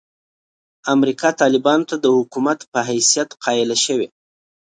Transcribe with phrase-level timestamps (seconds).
[0.93, 4.07] امریکا طالبانو ته د حکومت په حیثیت قایله شوې.